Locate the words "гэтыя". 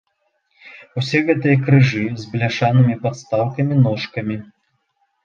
1.27-1.57